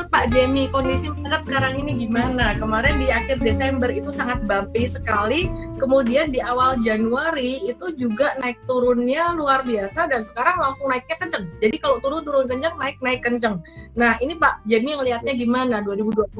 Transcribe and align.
menurut 0.00 0.16
Pak 0.16 0.32
Jemi 0.32 0.64
kondisi 0.72 1.12
market 1.12 1.44
sekarang 1.44 1.76
ini 1.84 2.08
gimana? 2.08 2.56
Kemarin 2.56 3.04
di 3.04 3.12
akhir 3.12 3.36
Desember 3.44 3.92
itu 3.92 4.08
sangat 4.08 4.40
bumpy 4.48 4.88
sekali, 4.88 5.52
kemudian 5.76 6.32
di 6.32 6.40
awal 6.40 6.80
Januari 6.80 7.60
itu 7.68 7.92
juga 8.00 8.32
naik 8.40 8.56
turunnya 8.64 9.36
luar 9.36 9.60
biasa 9.60 10.08
dan 10.08 10.24
sekarang 10.24 10.56
langsung 10.56 10.88
naiknya 10.88 11.20
kenceng. 11.20 11.44
Jadi 11.60 11.76
kalau 11.84 12.00
turun 12.00 12.24
turun 12.24 12.48
kenceng, 12.48 12.72
naik 12.80 12.96
naik 13.04 13.20
kenceng. 13.20 13.60
Nah 13.92 14.16
ini 14.24 14.40
Pak 14.40 14.64
Jemi 14.64 14.96
ngelihatnya 14.96 15.36
gimana 15.36 15.84
2021 15.84 16.32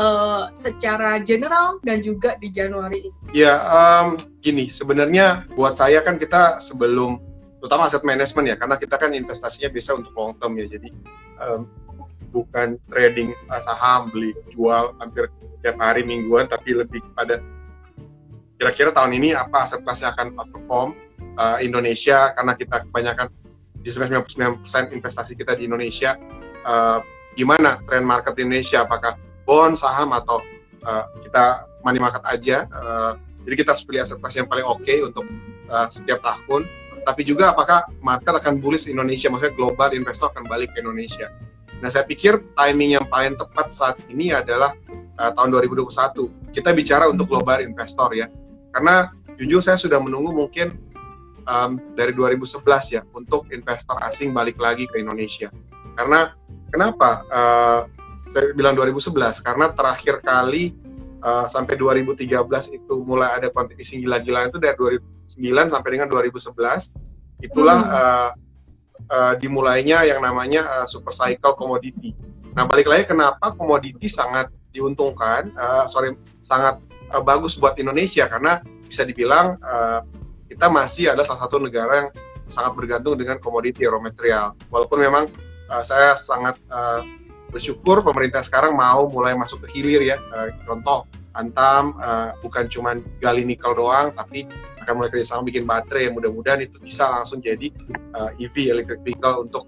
uh, 0.00 0.48
secara 0.56 1.20
general 1.20 1.76
dan 1.84 2.00
juga 2.00 2.40
di 2.40 2.48
Januari 2.48 3.04
ini? 3.04 3.36
Ya 3.36 3.60
um, 3.68 4.16
gini 4.40 4.72
sebenarnya 4.72 5.44
buat 5.52 5.76
saya 5.76 6.00
kan 6.00 6.16
kita 6.16 6.56
sebelum 6.56 7.20
terutama 7.60 7.84
aset 7.84 8.00
manajemen 8.00 8.48
ya 8.48 8.56
karena 8.56 8.80
kita 8.80 8.96
kan 8.96 9.12
investasinya 9.12 9.68
bisa 9.68 9.92
untuk 9.92 10.16
long 10.16 10.32
term 10.40 10.56
ya 10.56 10.64
jadi 10.64 10.88
um, 11.44 11.68
bukan 12.30 12.78
trading 12.88 13.34
uh, 13.50 13.60
saham 13.60 14.08
beli 14.10 14.32
jual 14.48 14.94
hampir 15.02 15.28
tiap 15.60 15.76
hari 15.76 16.06
mingguan 16.06 16.48
tapi 16.48 16.72
lebih 16.72 17.04
pada 17.12 17.42
kira-kira 18.56 18.92
tahun 18.92 19.16
ini 19.16 19.36
apa 19.36 19.64
aset 19.64 19.80
kelasnya 19.84 20.12
akan 20.16 20.36
perform 20.52 20.96
uh, 21.36 21.58
Indonesia 21.60 22.32
karena 22.36 22.52
kita 22.56 22.76
kebanyakan 22.88 23.26
di 23.80 23.88
99% 23.88 24.92
investasi 24.92 25.32
kita 25.36 25.56
di 25.56 25.64
Indonesia. 25.64 26.16
Uh, 26.60 27.00
gimana 27.32 27.80
tren 27.88 28.04
market 28.04 28.36
di 28.36 28.44
Indonesia? 28.44 28.84
Apakah 28.84 29.16
bond 29.48 29.80
saham 29.80 30.12
atau 30.12 30.44
uh, 30.84 31.04
kita 31.24 31.64
money 31.80 31.96
market 31.96 32.20
aja? 32.28 32.68
Uh, 32.68 33.16
jadi 33.48 33.64
kita 33.64 33.68
harus 33.72 33.84
pilih 33.88 34.04
aset 34.04 34.20
kelas 34.20 34.36
yang 34.36 34.48
paling 34.48 34.66
oke 34.68 34.84
okay 34.84 35.00
untuk 35.00 35.24
uh, 35.72 35.88
setiap 35.88 36.20
tahun. 36.20 36.68
Tapi 37.00 37.24
juga 37.24 37.56
apakah 37.56 37.88
market 38.04 38.36
akan 38.36 38.60
bullish 38.60 38.84
Indonesia, 38.84 39.32
maksudnya 39.32 39.56
global 39.56 39.96
investor 39.96 40.28
akan 40.36 40.44
balik 40.44 40.76
ke 40.76 40.84
Indonesia. 40.84 41.32
Nah, 41.80 41.88
saya 41.88 42.04
pikir 42.04 42.40
timing 42.54 43.00
yang 43.00 43.06
paling 43.08 43.36
tepat 43.40 43.72
saat 43.72 43.96
ini 44.12 44.32
adalah 44.36 44.76
uh, 45.16 45.32
tahun 45.32 45.56
2021. 45.64 46.52
Kita 46.52 46.70
bicara 46.76 47.08
untuk 47.08 47.32
global 47.32 47.64
investor 47.64 48.12
ya. 48.12 48.28
Karena 48.70 49.08
jujur 49.40 49.64
saya 49.64 49.80
sudah 49.80 49.98
menunggu 49.98 50.30
mungkin 50.32 50.76
um, 51.48 51.80
dari 51.96 52.12
2011 52.12 52.96
ya 52.96 53.02
untuk 53.16 53.48
investor 53.48 53.96
asing 54.04 54.36
balik 54.36 54.60
lagi 54.60 54.84
ke 54.84 55.00
Indonesia. 55.00 55.48
Karena 55.96 56.36
kenapa? 56.68 57.24
Uh, 57.32 57.80
saya 58.10 58.50
bilang 58.58 58.74
2011 58.74 59.38
karena 59.46 59.70
terakhir 59.70 60.18
kali 60.20 60.74
uh, 61.22 61.46
sampai 61.46 61.78
2013 61.78 62.26
itu 62.74 62.94
mulai 63.06 63.38
ada 63.38 63.48
kompetisi 63.54 64.02
gila-gilaan 64.02 64.50
itu 64.50 64.58
dari 64.58 64.74
2009 64.74 65.70
sampai 65.70 65.90
dengan 65.94 66.10
2011 66.10 67.46
itulah 67.46 67.78
hmm. 67.78 67.94
uh, 67.94 68.30
uh, 69.08 69.34
dimulainya 69.38 70.04
yang 70.04 70.20
namanya 70.20 70.66
uh, 70.68 70.86
super 70.86 71.14
cycle 71.14 71.56
commodity. 71.56 72.12
Nah 72.52 72.66
balik 72.66 72.90
lagi 72.90 73.06
kenapa 73.06 73.54
komoditi 73.54 74.10
sangat 74.10 74.50
diuntungkan, 74.74 75.54
uh, 75.54 75.86
sorry 75.86 76.14
sangat 76.42 76.82
uh, 77.14 77.22
bagus 77.22 77.54
buat 77.56 77.78
Indonesia 77.78 78.26
karena 78.26 78.60
bisa 78.86 79.06
dibilang 79.06 79.56
uh, 79.62 80.02
kita 80.50 80.66
masih 80.66 81.14
ada 81.14 81.22
salah 81.22 81.46
satu 81.46 81.62
negara 81.62 82.06
yang 82.06 82.08
sangat 82.50 82.74
bergantung 82.74 83.14
dengan 83.14 83.38
komoditi 83.38 83.86
raw 83.86 84.02
material. 84.02 84.58
Walaupun 84.66 84.98
memang 84.98 85.24
uh, 85.70 85.84
saya 85.86 86.18
sangat 86.18 86.58
uh, 86.66 87.06
bersyukur 87.50 88.02
pemerintah 88.02 88.42
sekarang 88.42 88.74
mau 88.74 89.06
mulai 89.06 89.38
masuk 89.38 89.62
ke 89.66 89.78
hilir 89.78 90.02
ya. 90.02 90.18
Uh, 90.34 90.50
contoh 90.66 91.06
Antam 91.30 91.94
uh, 92.02 92.34
bukan 92.42 92.66
cuma 92.66 92.98
gali 93.22 93.46
nikel 93.46 93.70
doang, 93.78 94.10
tapi 94.10 94.50
akan 94.82 94.92
mulai 94.98 95.10
kerjasama 95.14 95.46
bikin 95.46 95.62
baterai 95.62 96.10
mudah-mudahan 96.10 96.66
itu 96.66 96.82
bisa 96.82 97.06
langsung 97.06 97.38
jadi 97.38 97.70
uh, 98.18 98.34
eh, 98.34 98.46
EV 98.48 98.74
electric 98.74 99.00
vehicle 99.06 99.46
untuk 99.46 99.64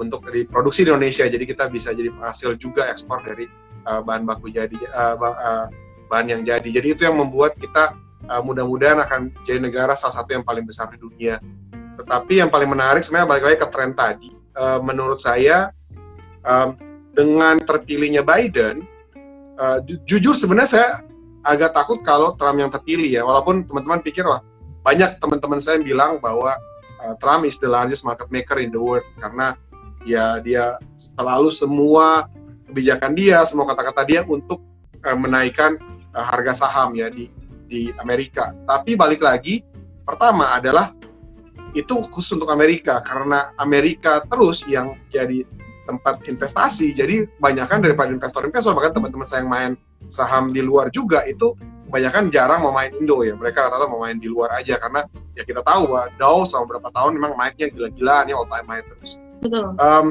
untuk 0.00 0.24
diproduksi 0.32 0.86
di 0.86 0.90
Indonesia. 0.90 1.28
Jadi 1.28 1.44
kita 1.44 1.68
bisa 1.68 1.92
jadi 1.92 2.08
penghasil 2.08 2.56
juga 2.56 2.88
ekspor 2.88 3.20
dari 3.20 3.44
uh, 3.84 4.00
bahan 4.00 4.24
baku 4.24 4.48
jadi 4.48 4.78
uh, 4.96 5.14
uh, 5.20 5.66
bahan 6.08 6.26
yang 6.38 6.42
jadi. 6.42 6.68
Jadi 6.80 6.88
itu 6.96 7.02
yang 7.04 7.20
membuat 7.20 7.58
kita 7.60 7.92
uh, 8.32 8.40
mudah-mudahan 8.40 8.98
akan 9.04 9.28
jadi 9.44 9.60
negara 9.60 9.92
salah 9.92 10.24
satu 10.24 10.32
yang 10.32 10.44
paling 10.46 10.64
besar 10.64 10.88
di 10.88 10.96
dunia. 10.96 11.36
Tetapi 12.00 12.42
yang 12.42 12.50
paling 12.50 12.66
menarik 12.66 13.04
sebenarnya 13.04 13.28
balik 13.28 13.44
lagi 13.44 13.58
ke 13.60 13.68
tren 13.68 13.92
tadi. 13.92 14.30
Uh, 14.54 14.78
menurut 14.80 15.18
saya 15.18 15.74
um, 16.46 16.78
dengan 17.14 17.58
terpilihnya 17.62 18.22
Biden 18.22 18.86
uh, 19.58 19.78
ju 19.84 19.98
jujur 20.06 20.34
sebenarnya 20.34 20.70
saya 20.70 20.88
agak 21.44 21.76
takut 21.76 22.00
kalau 22.00 22.32
Trump 22.34 22.58
yang 22.58 22.72
terpilih 22.72 23.20
ya. 23.20 23.22
Walaupun 23.22 23.68
teman-teman 23.68 24.00
pikir 24.00 24.24
wah 24.24 24.40
banyak 24.84 25.20
teman-teman 25.20 25.60
saya 25.60 25.80
yang 25.80 25.86
bilang 25.86 26.12
bahwa 26.18 26.56
uh, 27.04 27.14
Trump 27.20 27.44
is 27.44 27.60
the 27.60 27.68
largest 27.68 28.02
market 28.02 28.28
maker 28.32 28.58
in 28.58 28.72
the 28.72 28.80
world. 28.80 29.04
Karena 29.20 29.54
ya 30.04 30.40
dia 30.40 30.80
selalu 30.96 31.52
semua 31.52 32.28
kebijakan 32.68 33.12
dia 33.16 33.44
semua 33.46 33.68
kata-kata 33.70 34.02
dia 34.08 34.20
untuk 34.26 34.60
uh, 35.04 35.18
menaikkan 35.18 35.76
uh, 36.16 36.24
harga 36.24 36.66
saham 36.66 36.96
ya 36.96 37.12
di 37.12 37.28
di 37.68 37.92
Amerika. 38.00 38.56
Tapi 38.64 38.96
balik 38.96 39.20
lagi 39.20 39.60
pertama 40.04 40.56
adalah 40.56 40.92
itu 41.76 42.00
khusus 42.08 42.40
untuk 42.40 42.48
Amerika. 42.48 43.04
Karena 43.04 43.52
Amerika 43.60 44.24
terus 44.24 44.64
yang 44.64 44.96
jadi 45.12 45.44
tempat 45.84 46.24
investasi. 46.26 46.96
Jadi 46.96 47.28
kebanyakan 47.38 47.78
daripada 47.84 48.10
investor-investor 48.12 48.72
bahkan 48.76 48.92
teman-teman 48.96 49.26
saya 49.28 49.44
yang 49.44 49.50
main 49.52 49.72
saham 50.08 50.52
di 50.52 50.60
luar 50.60 50.92
juga 50.92 51.24
itu 51.24 51.56
kebanyakan 51.88 52.32
jarang 52.32 52.60
mau 52.64 52.74
main 52.74 52.90
Indo 52.96 53.22
ya. 53.22 53.36
Mereka 53.36 53.68
rata-rata 53.68 53.86
mau 53.86 54.02
main 54.02 54.18
di 54.18 54.26
luar 54.26 54.56
aja 54.58 54.80
karena 54.80 55.06
ya 55.36 55.46
kita 55.46 55.62
tahu 55.62 55.94
bahwa 55.94 56.10
Dow 56.18 56.42
selama 56.42 56.64
beberapa 56.66 56.88
tahun 56.90 57.10
memang 57.14 57.32
naiknya 57.38 57.66
gila-gilaan 57.70 58.24
ya 58.32 58.34
all 58.34 58.48
time 58.48 58.66
high 58.66 58.84
terus. 58.84 59.10
Betul. 59.38 59.64
Um, 59.78 60.06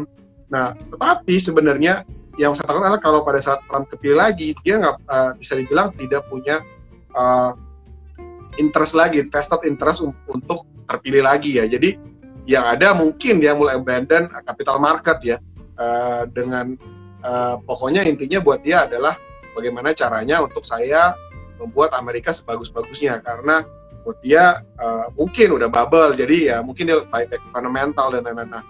nah, 0.48 0.78
tetapi 0.78 1.36
sebenarnya 1.42 2.08
yang 2.42 2.58
saya 2.58 2.66
takut 2.72 2.82
adalah 2.82 3.02
kalau 3.02 3.22
pada 3.22 3.38
saat 3.42 3.62
Trump 3.70 3.86
kepilih 3.92 4.18
lagi 4.18 4.58
dia 4.66 4.82
nggak 4.82 4.96
uh, 5.06 5.32
bisa 5.38 5.54
dibilang 5.60 5.94
tidak 5.94 6.26
punya 6.30 6.62
uh, 7.14 7.54
interest 8.58 8.94
lagi, 8.94 9.22
invested 9.22 9.62
interest 9.66 10.06
untuk 10.06 10.66
terpilih 10.86 11.26
lagi 11.26 11.58
ya. 11.58 11.66
Jadi 11.66 12.14
yang 12.44 12.68
ada 12.68 12.92
mungkin 12.92 13.40
dia 13.40 13.56
mulai 13.56 13.80
abandon 13.80 14.28
capital 14.44 14.78
market 14.80 15.18
ya 15.24 15.38
uh, 15.78 16.24
dengan 16.30 16.78
uh, 17.24 17.56
pokoknya 17.64 18.06
intinya 18.06 18.40
buat 18.44 18.62
dia 18.62 18.86
adalah 18.86 19.18
bagaimana 19.54 19.94
caranya 19.94 20.42
untuk 20.42 20.66
saya 20.66 21.14
membuat 21.62 21.96
Amerika 21.96 22.34
sebagus-bagusnya. 22.34 23.22
Karena 23.24 23.64
buat 24.04 24.20
dia 24.20 24.62
uh, 24.82 25.08
mungkin 25.16 25.56
udah 25.56 25.72
bubble 25.72 26.20
jadi 26.20 26.38
ya 26.52 26.58
mungkin 26.60 26.92
dia 26.92 27.00
baik 27.08 27.32
baik 27.32 27.44
fundamental 27.54 28.12
dan 28.12 28.28
lain-lain. 28.28 28.52
Nah, 28.52 28.64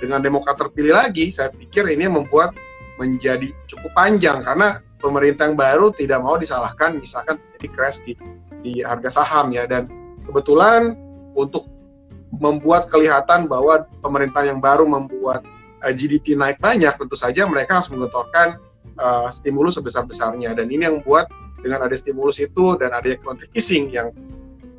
dengan 0.00 0.24
Demokrat 0.24 0.56
terpilih 0.56 0.96
lagi, 0.96 1.28
saya 1.28 1.52
pikir 1.52 1.84
ini 1.92 2.08
membuat 2.08 2.56
menjadi 2.96 3.52
cukup 3.68 3.92
panjang. 3.92 4.40
Karena 4.40 4.80
pemerintah 4.98 5.46
yang 5.46 5.56
baru 5.60 5.92
tidak 5.92 6.20
mau 6.24 6.40
disalahkan 6.40 6.96
misalkan 6.96 7.36
jadi 7.56 7.68
crash 7.68 8.00
di, 8.02 8.16
di 8.64 8.80
harga 8.80 9.22
saham 9.22 9.52
ya. 9.52 9.68
Dan 9.68 9.86
kebetulan 10.24 10.96
untuk 11.36 11.68
membuat 12.32 12.88
kelihatan 12.88 13.44
bahwa 13.44 13.84
pemerintah 14.00 14.42
yang 14.46 14.58
baru 14.58 14.88
membuat 14.88 15.44
eh, 15.84 15.94
GDP 15.94 16.36
naik 16.36 16.58
banyak, 16.60 16.92
tentu 16.96 17.16
saja 17.16 17.44
mereka 17.48 17.80
harus 17.80 17.88
menggelontorkan 17.88 18.60
uh, 19.00 19.28
stimulus 19.32 19.80
sebesar-besarnya. 19.80 20.52
Dan 20.56 20.68
ini 20.68 20.86
yang 20.86 21.00
membuat 21.00 21.32
dengan 21.60 21.84
ada 21.84 21.96
stimulus 21.96 22.40
itu 22.40 22.76
dan 22.80 22.92
ada 22.92 23.08
quantitative 23.20 23.52
easing 23.52 23.92
yang 23.92 24.12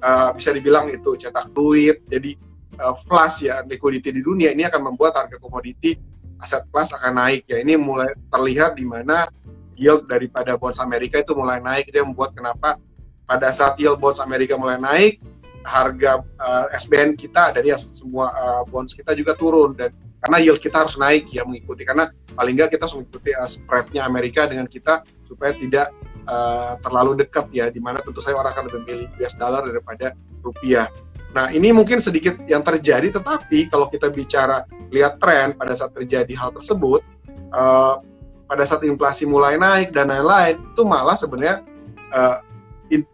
uh, 0.02 0.34
bisa 0.34 0.54
dibilang 0.54 0.90
itu 0.90 1.14
cetak 1.18 1.54
duit, 1.54 2.02
jadi 2.10 2.38
uh, 2.82 2.96
flash 3.06 3.46
ya 3.46 3.62
liquidity 3.66 4.10
di 4.10 4.22
dunia 4.26 4.50
ini 4.54 4.66
akan 4.66 4.94
membuat 4.94 5.18
harga 5.18 5.38
komoditi 5.38 5.98
aset 6.42 6.66
kelas 6.74 6.98
akan 6.98 7.14
naik 7.22 7.46
ya. 7.46 7.62
Ini 7.62 7.78
mulai 7.78 8.18
terlihat 8.34 8.76
di 8.76 8.86
mana 8.86 9.30
yield 9.78 10.10
daripada 10.10 10.58
bonds 10.58 10.82
Amerika 10.82 11.22
itu 11.22 11.38
mulai 11.38 11.62
naik. 11.62 11.94
Dia 11.94 12.02
membuat 12.02 12.34
kenapa 12.34 12.82
pada 13.30 13.54
saat 13.54 13.78
yield 13.78 14.02
bonds 14.02 14.18
Amerika 14.18 14.58
mulai 14.58 14.82
naik, 14.82 15.22
harga 15.62 16.26
uh, 16.42 16.66
SBN 16.74 17.14
kita 17.14 17.54
dari 17.54 17.70
semua 17.78 18.34
uh, 18.34 18.62
bonds 18.66 18.98
kita 18.98 19.14
juga 19.14 19.38
turun 19.38 19.78
dan 19.78 19.94
karena 20.22 20.38
yield 20.38 20.62
kita 20.62 20.86
harus 20.86 20.96
naik 21.02 21.34
ya 21.34 21.42
mengikuti 21.42 21.82
karena 21.82 22.14
paling 22.38 22.54
nggak 22.54 22.78
kita 22.78 22.86
harus 22.86 22.96
mengikuti 23.02 23.34
uh, 23.34 23.50
spreadnya 23.50 24.06
Amerika 24.06 24.46
dengan 24.46 24.70
kita 24.70 25.02
supaya 25.26 25.58
tidak 25.58 25.90
uh, 26.30 26.78
terlalu 26.78 27.26
dekat 27.26 27.50
ya 27.50 27.74
di 27.74 27.82
mana 27.82 27.98
tentu 28.06 28.22
saya 28.22 28.38
orang 28.38 28.54
akan 28.54 28.64
lebih 28.70 28.80
memilih 28.86 29.08
US 29.18 29.34
dollar 29.34 29.66
daripada 29.66 30.14
rupiah. 30.46 30.88
Nah 31.34 31.50
ini 31.50 31.74
mungkin 31.74 31.98
sedikit 31.98 32.38
yang 32.46 32.62
terjadi 32.62 33.18
tetapi 33.18 33.74
kalau 33.74 33.90
kita 33.90 34.14
bicara 34.14 34.70
lihat 34.94 35.18
tren 35.18 35.58
pada 35.58 35.74
saat 35.74 35.96
terjadi 35.98 36.32
hal 36.38 36.54
tersebut 36.54 37.02
uh, 37.50 37.98
pada 38.46 38.64
saat 38.68 38.86
inflasi 38.86 39.26
mulai 39.26 39.58
naik 39.58 39.90
dan 39.90 40.12
lain-lain 40.12 40.60
itu 40.60 40.84
malah 40.86 41.18
sebenarnya 41.18 41.66
uh, 42.14 42.38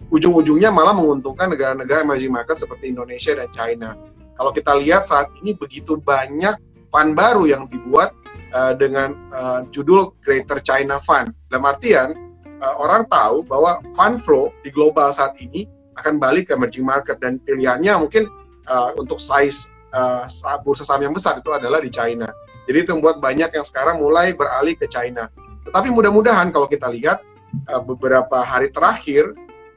ujung-ujungnya 0.10 0.74
malah 0.74 0.92
menguntungkan 0.92 1.53
negara-negara 1.53 2.01
emerging 2.01 2.33
market 2.33 2.57
seperti 2.57 2.89
Indonesia 2.89 3.38
dan 3.38 3.48
China. 3.53 3.89
Kalau 4.33 4.50
kita 4.50 4.74
lihat 4.74 5.06
saat 5.06 5.30
ini 5.38 5.53
begitu 5.53 6.01
banyak 6.01 6.57
fund 6.92 7.13
baru 7.16 7.48
yang 7.48 7.68
dibuat 7.68 8.13
uh, 8.56 8.74
dengan 8.75 9.16
uh, 9.34 9.60
judul 9.72 10.16
Greater 10.24 10.60
China 10.63 11.00
Fund. 11.04 11.31
Dalam 11.51 11.66
artian 11.68 12.16
uh, 12.62 12.75
orang 12.80 13.06
tahu 13.07 13.44
bahwa 13.45 13.80
fund 13.94 14.22
flow 14.24 14.51
di 14.63 14.69
global 14.72 15.12
saat 15.12 15.36
ini 15.39 15.68
akan 15.98 16.22
balik 16.22 16.50
ke 16.50 16.54
emerging 16.54 16.86
market 16.86 17.18
dan 17.18 17.42
pilihannya 17.42 17.94
mungkin 17.98 18.30
uh, 18.69 18.94
untuk 18.95 19.18
size 19.18 19.74
uh, 19.94 20.25
bursa 20.62 20.86
saham 20.86 21.10
yang 21.10 21.16
besar 21.16 21.42
itu 21.42 21.50
adalah 21.51 21.81
di 21.81 21.89
China. 21.89 22.30
Jadi 22.68 22.78
itu 22.84 22.92
membuat 22.94 23.24
banyak 23.24 23.50
yang 23.56 23.66
sekarang 23.66 24.04
mulai 24.04 24.36
beralih 24.36 24.75
ke 24.75 24.86
China. 24.92 25.31
Tetapi 25.63 25.88
mudah-mudahan 25.92 26.51
kalau 26.51 26.68
kita 26.68 26.92
lihat 26.92 27.24
uh, 27.72 27.81
beberapa 27.81 28.44
hari 28.44 28.69
terakhir, 28.69 29.31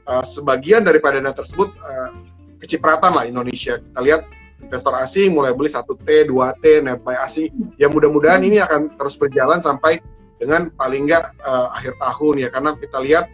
uh, 0.05 0.23
sebagian 0.23 0.83
daripada 0.83 1.17
dana 1.17 1.31
tersebut 1.31 1.71
uh, 1.81 2.11
kecipratan 2.59 3.15
lah 3.15 3.23
Indonesia. 3.25 3.79
Kita 3.79 3.99
lihat 4.03 4.21
investor 4.61 4.93
asing 4.97 5.33
mulai 5.33 5.51
beli 5.51 5.67
1T, 5.67 6.29
2T, 6.29 6.65
netbuy 6.85 7.17
asing. 7.19 7.51
Ya 7.75 7.91
mudah-mudahan 7.91 8.41
ini 8.45 8.61
akan 8.61 8.95
terus 8.95 9.17
berjalan 9.17 9.59
sampai 9.59 9.99
dengan 10.37 10.71
paling 10.73 11.09
nggak 11.09 11.41
uh, 11.43 11.73
akhir 11.75 11.97
tahun 11.99 12.35
ya. 12.45 12.47
Karena 12.53 12.71
kita 12.77 12.97
lihat 13.03 13.25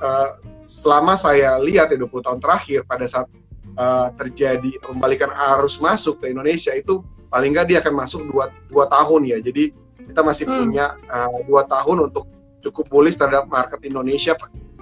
uh, 0.00 0.28
selama 0.64 1.18
saya 1.18 1.58
lihat 1.60 1.90
ya 1.92 1.98
20 1.98 2.26
tahun 2.26 2.38
terakhir 2.40 2.86
pada 2.86 3.04
saat 3.04 3.28
uh, 3.76 4.08
terjadi 4.16 4.78
pembalikan 4.82 5.30
arus 5.54 5.82
masuk 5.82 6.22
ke 6.22 6.30
Indonesia 6.30 6.72
itu 6.72 7.02
paling 7.30 7.54
nggak 7.54 7.66
dia 7.70 7.78
akan 7.82 7.94
masuk 7.94 8.26
dua, 8.30 8.50
dua 8.70 8.88
tahun 8.88 9.28
ya. 9.28 9.38
Jadi 9.42 9.74
kita 10.10 10.26
masih 10.26 10.48
hmm. 10.48 10.56
punya 10.58 10.86
uh, 11.10 11.38
dua 11.46 11.62
tahun 11.68 12.10
untuk 12.10 12.26
cukup 12.60 12.84
bullish 12.92 13.16
terhadap 13.16 13.48
market 13.48 13.80
Indonesia 13.86 14.36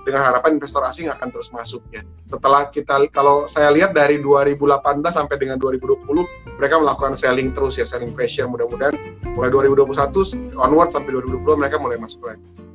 dengan 0.09 0.25
harapan 0.25 0.57
investor 0.57 0.81
asing 0.89 1.13
akan 1.13 1.29
terus 1.29 1.53
masuk 1.53 1.85
ya. 1.93 2.01
Setelah 2.25 2.73
kita 2.73 3.05
kalau 3.13 3.45
saya 3.45 3.69
lihat 3.69 3.93
dari 3.93 4.17
2018 4.25 4.57
sampai 5.13 5.37
dengan 5.37 5.61
2020 5.61 6.09
mereka 6.57 6.81
melakukan 6.81 7.13
selling 7.13 7.53
terus 7.53 7.77
ya, 7.77 7.85
selling 7.85 8.17
pressure 8.17 8.49
mudah-mudahan 8.49 8.97
mulai 9.37 9.53
2021 9.53 10.57
onward 10.57 10.89
sampai 10.89 11.11
2020 11.21 11.61
mereka 11.61 11.77
mulai 11.77 12.01
masuk 12.01 12.25
lagi. 12.25 12.68